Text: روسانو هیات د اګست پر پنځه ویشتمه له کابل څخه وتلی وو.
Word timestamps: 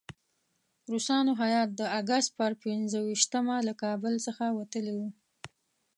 روسانو 0.91 1.31
هیات 1.43 1.69
د 1.79 1.81
اګست 1.99 2.29
پر 2.37 2.51
پنځه 2.63 2.99
ویشتمه 3.03 3.55
له 3.67 3.73
کابل 3.83 4.13
څخه 4.25 4.45
وتلی 4.57 4.93
وو. 4.99 5.09